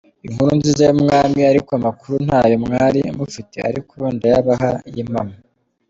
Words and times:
inkuru 0.27 0.51
nziza 0.59 0.81
y’umwami 0.87 1.39
ariko 1.51 1.69
amakuru 1.79 2.13
ntayo 2.25 2.55
mwari 2.65 2.99
mufite 3.17 3.57
ariko 3.69 3.95
ndayabaha 4.15 4.69
y’impano. 4.93 5.35